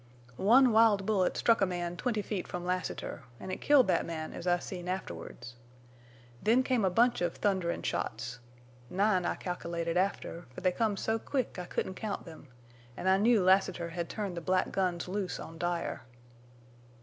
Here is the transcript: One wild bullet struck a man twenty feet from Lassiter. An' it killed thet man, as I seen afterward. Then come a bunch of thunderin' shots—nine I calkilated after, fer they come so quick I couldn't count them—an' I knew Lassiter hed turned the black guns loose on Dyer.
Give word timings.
One 0.37 0.71
wild 0.71 1.05
bullet 1.05 1.37
struck 1.37 1.61
a 1.61 1.65
man 1.67 1.95
twenty 1.95 2.23
feet 2.23 2.47
from 2.47 2.65
Lassiter. 2.65 3.21
An' 3.39 3.51
it 3.51 3.61
killed 3.61 3.85
thet 3.85 4.03
man, 4.03 4.33
as 4.33 4.47
I 4.47 4.57
seen 4.57 4.87
afterward. 4.87 5.45
Then 6.41 6.63
come 6.63 6.83
a 6.83 6.89
bunch 6.89 7.21
of 7.21 7.35
thunderin' 7.35 7.83
shots—nine 7.83 9.25
I 9.27 9.35
calkilated 9.35 9.97
after, 9.97 10.45
fer 10.55 10.61
they 10.61 10.71
come 10.71 10.97
so 10.97 11.19
quick 11.19 11.59
I 11.59 11.65
couldn't 11.65 11.93
count 11.93 12.25
them—an' 12.25 13.07
I 13.07 13.17
knew 13.17 13.43
Lassiter 13.43 13.89
hed 13.89 14.09
turned 14.09 14.35
the 14.35 14.41
black 14.41 14.71
guns 14.71 15.07
loose 15.07 15.39
on 15.39 15.59
Dyer. 15.59 16.01